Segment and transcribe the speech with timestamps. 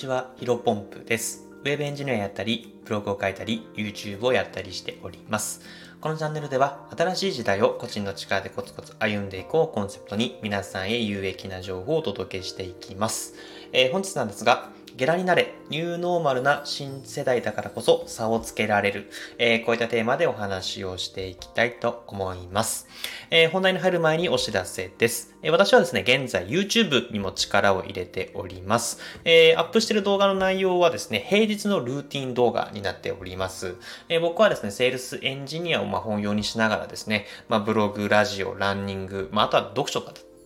[0.00, 1.46] ちは、ヒロポンプです。
[1.62, 5.60] ウェブエンジニアやったり、ブログを書いたり、YouTube をやったりしております。
[6.00, 13.34] このチャンネルでは、新しい時代を個人の力でコツコツ歩んでいこうコンセプトに、皆さんへ有益な情報をお届けしていきます。
[13.74, 22.88] えー、本日なんですが、ゲラになれ、ニューノーマルな新世代だからこそ差をつけられる、えー、こういったテーマでお話をしていきたいと思います。
[23.30, 25.34] えー、本題に入る前にお知らせです。
[25.42, 28.98] えー、私はですね、現在 YouTube にも力を入れております。
[29.24, 33.76] えアップしてる動画の内容はですね、平日のルーティン動画になっております。
[34.08, 40.00] え僕はですね、セールスエンジニアをま本業にしながらですね、まあ、ブログ、ラジオ、ランニング、まあ、あとは読書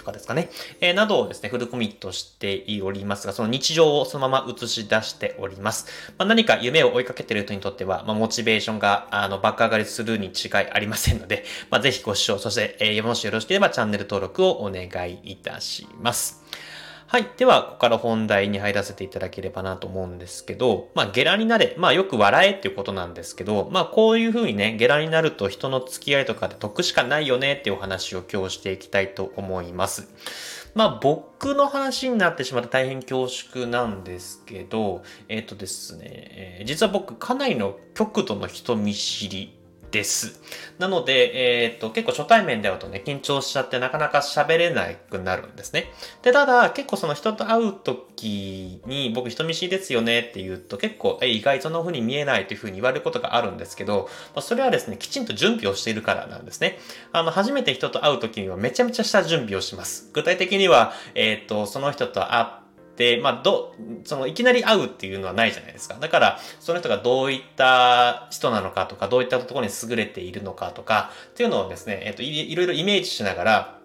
[0.00, 0.50] とかですかね、
[0.80, 5.86] えー、などをですね、フルコミットしておりますが、その日常をそのまま映し出しております。
[6.18, 16.42] まあ、何か夢を追いかけている人にとっては、まあ、モチベーションが、あの、爆上がりするに違いありませんので、まあ、ぜひご視聴、そして、えー、もしよろしければチャンネル登録をお願いいたします。
[17.10, 17.28] はい。
[17.36, 21.74] では、ここから本題に入らせていただければなと思うんですけど、まあ、ゲラになれ。
[21.76, 30.06] まあ、よく笑えっていうことなんですけど、まあ、こういうふうにね、ゲラになると人の付き合いとかで得しかないよねっていうお話を今日していきたいと思います。
[30.76, 39.59] まあ僕の話になってしまって大変恐縮なんですけど、えっ、ー、とですね、えー、実は僕かなりの極度の人見知り
[39.90, 40.40] です。
[40.78, 45.92] なので、えっ、と、結構初対面で会うとね、緊張しちゃってなかなか喋れなくなるんですね。
[46.22, 56.78] で、ただ、結構その人と会う時に、僕人見知りですよねって言うと、結構、え、意外とそんな風に見えないという風に言われることがあるんですけど、まあ、それはですね、きちんと準備をしているからなんですね。
[57.12, 60.10] あの、初めて人と会う時にはめちゃめちゃした準備をします。
[60.12, 62.59] 具体的には、えっ、と、その人と会って、
[63.22, 65.96] まあ、ど、その、いきなり会うっていうのはないじゃないですか。
[66.00, 73.79] だから、その人がどういった人なのかとか、どういったところに優れているのかとか、っていうのをですね、えっと、いろいろイメージしながら、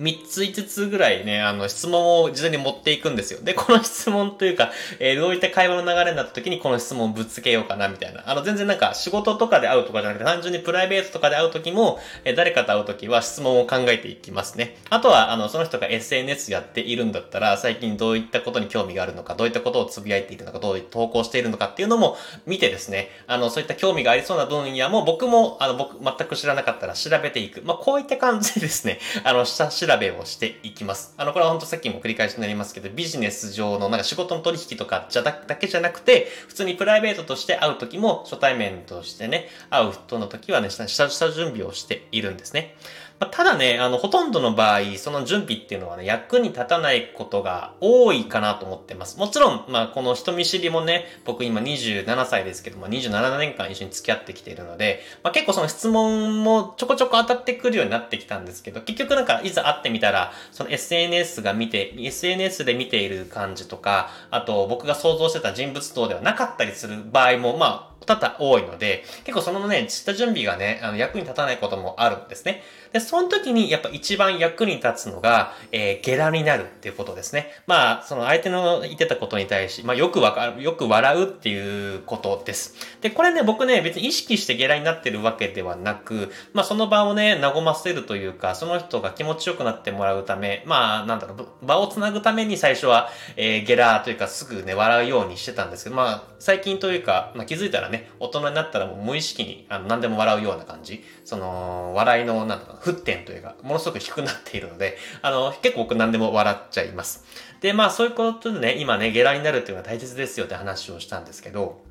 [0.00, 3.40] 3つ5つぐらいね、あの、質問を事前に持っていくんですよ。
[3.42, 8.22] で、この質問というか、えー、どういった会話の流れになった時にこの質問をぶつけようかな、みたいな。
[8.26, 14.76] あの、全然なんか仕事とかで会うとかじゃなくて、単純にプライベートとかで会う時も、えー、誰かと会う時は質問を考えていきますね。
[14.90, 27.62] あとは、あの、その人が SNS やっているんだったら、最近どういったことに興味があるのか、どういったことをつぶやいているのか、どういった投稿しているのかっていうのも見てですね、あの、そういった興味がありそうな分野も僕も、あの、僕、全く知らなかったら調べていく。
[27.62, 31.14] まあ、こういった感じでですね、あの、下調べをしていきます。
[31.16, 42.76] あの、これは本当さっきも繰り返しになりますけど、ビジネス上のなんか仕事の取引とかじゃだけじゃなくて、普通にプライベートとして会う時も、初対面としてね、会う人の時はね、下、下準備をしているんですね。
[43.18, 49.18] まあ、ただね、あの、ほとんどの場合、その準備っていうのはね、役に立たないことが多いかなと思ってます。
[49.18, 72.62] もちろん、まあ、この人見知りもね、僕今27歳ですけども、27年間一緒に付き合ってきているので、まあ、結構その質問もちょこちょこ当たってくるようになってきたんですけど、結局なんか、いざ会ってみたら、その SNS が見て、SNS で見ている感じとか、あと僕が想像してた人物像ではなかったりする場合も、まあ、多々多いので、結構そのね、下準備がね、あの役に立たないこともあるんですね。
[72.92, 77.50] で、その時にやっぱ一番役に立つのが、えー、ゲラになるっていうことですね。
[77.66, 82.74] まあ、その相手の言ってたことに対し、まあよくわかる、よく笑うっていうことです。
[83.00, 101.02] で、これね、僕ね、別に意識してゲラになってるわけではなく、まあその場をね、和ませるというか、その人が気持ちよくなってもらうため、まあ、なんだろう、場をつなぐために最初は、えー、ゲラというかすぐね、笑うようにしてたんですけど、まあ、最近というか、まあ気づいたらね、大人になったらもう無意識に、あの、何でも笑うような感じ。
[101.24, 107.24] その、笑いの、なんだろう、沸点というか、ものすごく低くなっているので、あの、結構僕何でも笑っちゃいます。
[107.60, 111.85] で、まあそういうことでね、今ね、ゲラになるっていうのは大切ですよって話をしたんですけど、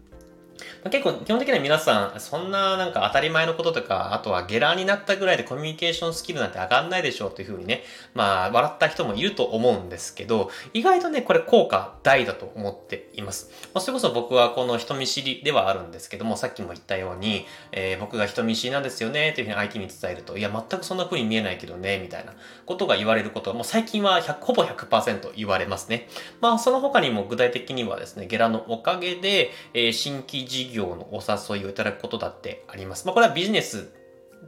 [0.86, 7.82] ま結構基本的には皆さん、そんななんか当たり前のこととか、あとはゲラーになったぐらいでコミュニケーションスキルなんて上がんないでしょうというふうにね、
[8.14, 13.50] まあ笑った人もいると思うんですけど、意外とね、これ効果大だと思っています。
[13.74, 22.34] まあ、それこそ僕はこの人見知りではあるんですけども、さっきも言ったように、えー、僕が人見知りなんですよね、というふうに相手に伝えると、いや、全くそんな風に見えないけどね、みたいな
[22.68, 26.08] ことが言われることは、もう最近は100ほぼ100%言われますね。
[26.42, 33.06] まあその他にも具体的にはですね、ゲラのおかげで、えー、新規事業のお誘いをいただくことだってあります。
[33.06, 33.90] まあ、これはビジネス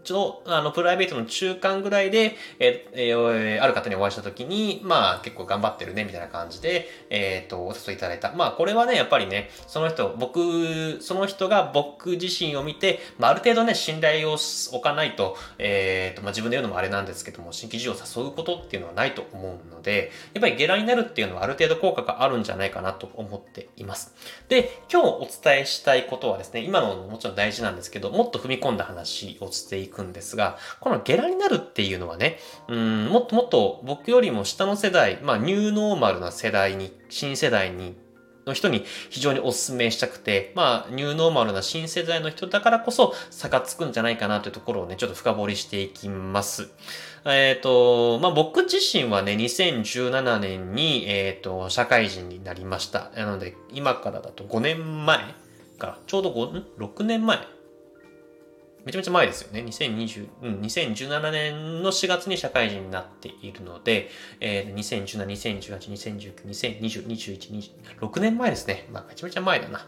[0.03, 8.31] ちょっと、あの、プライベートの中間ぐらいで、ええー、ある方にお会いしたときに、まあ、結構頑張ってるね、みたいな感じで、えっ、ー、と、お誘いいただいた。
[8.33, 24.13] まあ、これはね、やっぱりね、その人、僕、その人が僕自身を見て、まあ、ある程度ね、信頼を置かないと、えっ、と、まあ、自分で言うのもあれなんですけども、新規事業を誘うことっていうのはないと思うので、やっぱりゲラになるっていうのはある程度効果があるんじゃないかなと思っています。
[24.49, 32.37] で、今日お伝えしたいことはですね、今のもちろん大事なんですけど、もっと踏み込んだ話をしていいくんですが、このゲラになるっていうのはね、
[32.67, 37.95] うん、もっともっと僕よりも下の世代、まあニューノーマルな世代に、新世代に
[38.47, 46.69] の人に非常にお勧めしたくて、まあ、ニューノーマルな新世代の人だからこそ差がつくんじゃないかなというところをね、ちょっと深掘りしていきます。
[47.25, 53.11] えっ、ー、と、まあ、僕自身はね、2017年に、えっ、ー、と、社会人になりました。
[53.15, 55.19] なので、今からだと5年前
[55.77, 57.39] か、ちょうど5、6年前
[58.87, 59.59] めちゃめちゃ前ですよね。
[59.63, 68.87] 2020、うん、2017年の4月に社会人になっているので、えー、2017、2018、2019、2020、21、26年前ですね。
[68.89, 69.85] まあ、めちゃめちゃ前だな。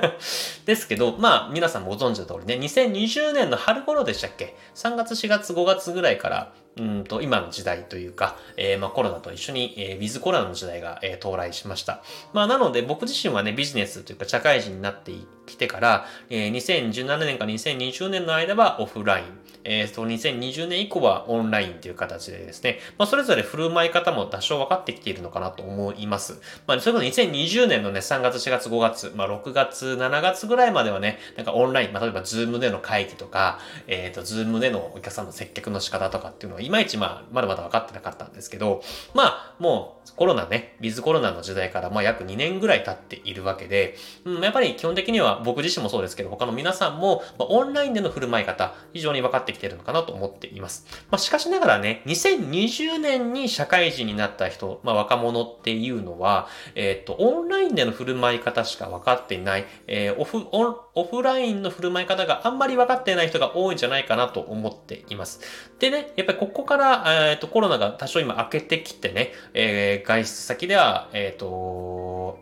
[0.64, 12.02] ですけど、まあ、皆さんもご存知の通りね、2020年の春頃でしたっけ ?3 月、4月、5月ぐらいから、うんと、今の時代というか、えー、まあコロナと一緒に、えー、ウィズコロナの時代が、えー、到来しました。
[12.32, 15.12] まあなので僕自身はね、ビジネスというか社会人になって
[15.46, 19.24] きてから、えー、2017年から2020年の間はオフライン、
[19.64, 26.40] えー、と、2020年以降はオンラインという形でですね、まあそれぞれ振る舞い方も多少分かってきているのかなと思います。
[26.66, 38.82] まあそれこそ2020年のね、3月、4月、5月、まあ6月、7月ぐらいまではね、なんかオンライン、まあ例えばズームでの会議とか、えっ、ー、と、ズームでのお客さんの接客の仕方とかっていうのはいまいちまあ、まだまだ分かってなかったんですけど、
[39.14, 50.86] まあ、もうコロナね、ビズコロナの時代からまあ約2年ぐらい経っているわけで、うん、やっぱり基本的には僕自身もそうですけど、他の皆さんも、まあ、オンラインでの振る舞い方、非常に分かってきてるのかなと思っています。
[51.10, 65.40] まあ、しかしながらね、2020年に社会人になった人、まあ、若者っていうのは、えっ、と、オンラインでの振る舞い方しか分かっていない、えー、オフ、オン、オフラインの振る舞い方があんまり分かっていない人が多いんじゃないかなと思っています。
[65.78, 72.40] でね、やっぱりこここから、えっ、と、コロナが多少今開けてきてね、えー、外出先では、えっ、と、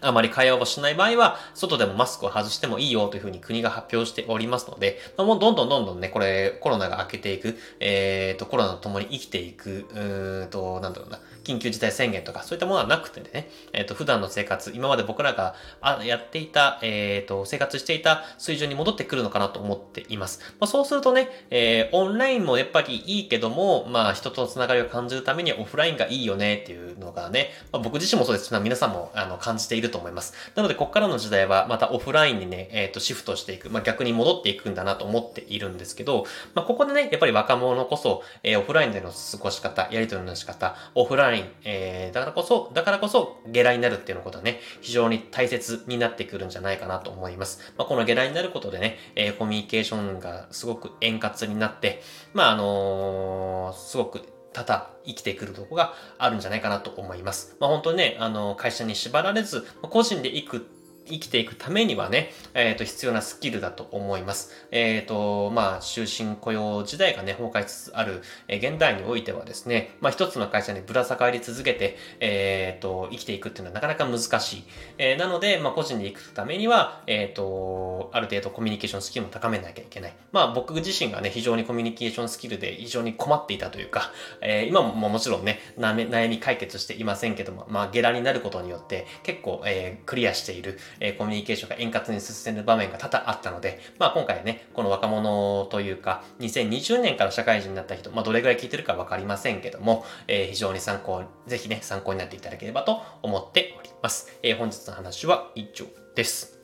[0.00, 20.40] あまり会話をしない場合は、外でもマスクを外してもいいよというふうに国が発表しておりますので、まあ、もうどんどんどんどんね、これ、コロナが明けていく、えっ、ー、と、コロナと共に生きていく、うーんと、なんだろうな、緊急事態宣言とか、そういったものはなくてね、えっ、ー、と、普段の生活、今まで僕らがあやっていた、えっ、ー、と、生活していた水準に戻ってくるのかなと思っています。
[20.58, 30.34] まあ、そうするとね、えー、オンラインもやっぱりいいけども、まあ、人とのつながりを感じるためにはオフラインがいいよねっていうのがね、まあ、僕自身もそうですし、皆さんもあの感じていると思います。
[30.54, 47.72] なので、ここからの時代はまたオフラインにね、えっ、ー、と、シフトしていく、まあ、逆に戻っていくんだなと思っているんですけど、まあ、ここでね、やっぱり若者こそ、えー、オフラインでの過ごし方、やりとりの仕方、オフライン、えー、だからこそ、だからこそ、下来になるっていうのことはね、非常に大切になってくるんじゃないかなと思います。
[47.76, 52.02] まあ、この下来になることでね、えー、コミュニケーションがすごく円滑になって、
[52.34, 57.56] まあ、あのー、すごく多々生きてくるとこがあるんじゃないかなと思います。
[57.60, 60.66] まあ、本当にね、あの、会社に縛られず、個人で行く
[61.08, 64.66] 生きていくためにはね、えっ、ー、と、必要なスキルだと思います。
[64.70, 74.64] えっ、ー、と、まあ、終身雇用時代がね、崩壊しつつある、えー、現代においてはですね、まあ、一つの会社にぶら下がり続けて、えっ、と、生きていくっていうのはなかなか難しい。
[74.98, 80.14] え、なので、まあ、個人で行くためには、えっ、と、ある程度コミュニケーションスキルも高めなきゃいけない。
[80.32, 104.38] まあ、僕自身がね、非常にコミュニケーションスキルで非常に困っていたというか、え今ももちろんね、悩み解決していませんけども、まあ、ゲラになることによって、結構、えクリアしている、えコミュニケーションが円滑に進んでる場面が多々あったので、まあ今回ね、この若者というか、2020年から社会人になった人、まあどれぐらい聞いてるかわかりませんけども、えー、非常に参考、ぜひね、参考になっていただければと思っております。
[104.42, 106.58] えー、本日の話は以上です。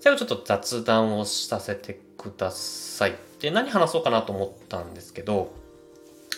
[0.00, 3.14] 最後ちょっと雑談をさせてください。
[3.40, 5.52] で、何話そうかなと思ったんですけど、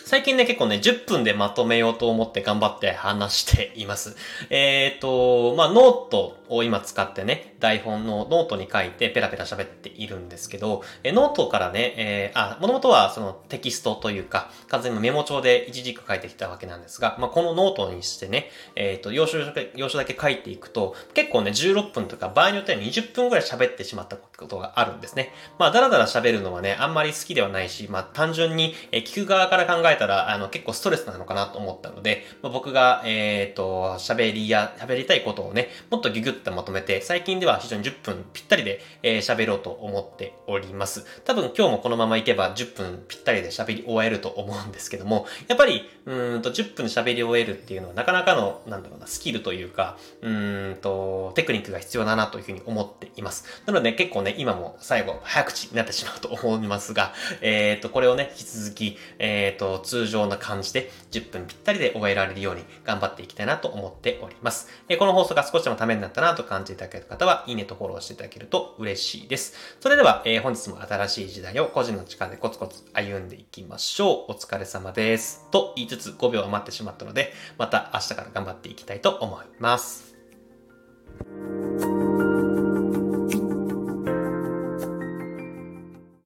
[0.05, 4.17] 最近ね、結構ね、10分でまとめようと思って頑張って話しています。
[4.49, 25.31] えっ、ー、と、まあ、ノートを今使ってね、台本のノートに書いてペラペラ喋っているんですけど、えノートからね、えー、あ、もともとはそのテキストというか、完全にメモ帳で一字一句書いてきたわけなんですが、まあ、このノートにしてね、えっ、ー、と、要所だけ、要所だけ書いていくと、結構ね、16分とか場合によっては20分くらい喋ってしまったことがあるんですね。
[25.57, 41.05] まあ、だらだら喋るのはね、あんまり好きではないし、まあ、単純に、え聞く側から考えたら、あの、結構ストレスなのかなと思ったので、まあ、僕が、えっ、ー、と、喋りや、喋りたいことをね、もっとギュギュッとまとめて、最近では非常に10分ぴったりで喋、えー、ろうと思っております。
[41.25, 53.45] 多分今日もこのままいけば10分ぴったりで喋り終えると思うんですけども、やっぱり、うんと10分喋り終えるっていうのはなかなかの、なんだろうな、スキルというか、うんと、テクニックが必要だなというふうに思っています。
[53.65, 64.69] なので結構ね、今も最後早口になってしまうと思いますが、 えっ、ー、と、これをね、引き続き、えっ、ー、と、通常な感じで10分ぴったりで終えられるように頑張っていきたいなと思っております。
[64.89, 69.77] えー、この放送が少しでもためになったなと感じていただける方は、いいねとフォローしていただけると嬉しいです。
[69.79, 74.31] それでは、えー、本日も新しい時代を個人の力でコツコツ歩んでいきましょう。
[74.33, 75.47] お疲れ様です。
[75.49, 80.15] と言いつ5秒余ってしまったので、また明日から頑張っていきたいと思います。